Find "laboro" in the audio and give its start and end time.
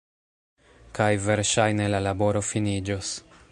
2.09-2.45